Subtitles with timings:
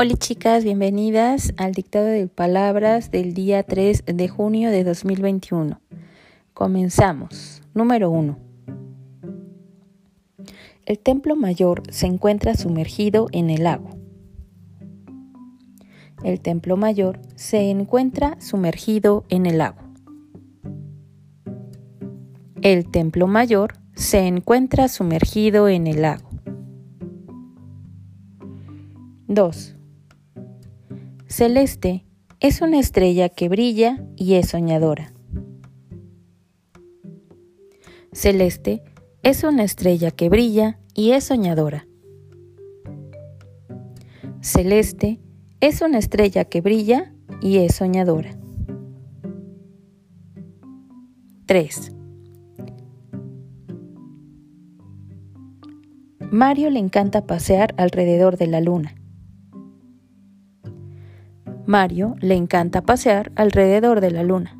[0.00, 5.80] Hola chicas, bienvenidas al dictado de palabras del día 3 de junio de 2021.
[6.54, 7.62] Comenzamos.
[7.74, 8.38] Número 1.
[10.86, 13.90] El templo mayor se encuentra sumergido en el lago.
[16.22, 19.80] El templo mayor se encuentra sumergido en el lago.
[22.62, 26.28] El templo mayor se encuentra sumergido en el lago.
[29.26, 29.74] 2.
[31.28, 32.06] Celeste
[32.40, 35.12] es una estrella que brilla y es soñadora.
[38.12, 38.82] Celeste
[39.22, 41.86] es una estrella que brilla y es soñadora.
[44.40, 45.20] Celeste
[45.60, 48.30] es una estrella que brilla y es soñadora.
[51.44, 51.92] 3.
[56.32, 58.94] Mario le encanta pasear alrededor de la luna.
[61.68, 64.58] Mario le encanta pasear alrededor de la luna.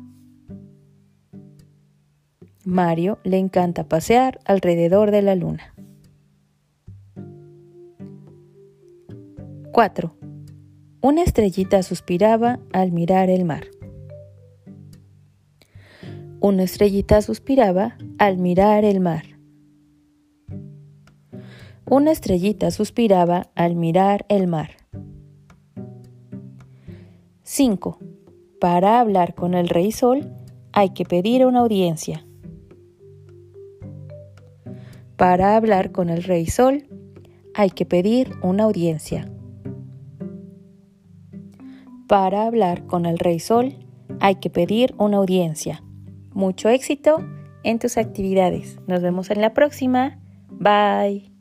[2.63, 5.73] Mario le encanta pasear alrededor de la luna.
[9.71, 10.15] 4.
[11.01, 13.63] Una estrellita suspiraba al mirar el mar.
[16.41, 19.23] Una estrellita suspiraba al mirar el mar.
[21.87, 24.79] Una estrellita suspiraba al mirar el mar.
[27.51, 27.97] 5.
[28.61, 30.31] Para hablar con el rey sol
[30.71, 32.23] hay que pedir una audiencia.
[35.17, 36.85] Para hablar con el rey sol
[37.55, 39.31] hay que pedir una audiencia.
[42.07, 43.73] Para hablar con el rey sol
[44.19, 45.81] hay que pedir una audiencia.
[46.35, 47.17] Mucho éxito
[47.63, 48.77] en tus actividades.
[48.85, 50.19] Nos vemos en la próxima.
[50.51, 51.38] Bye.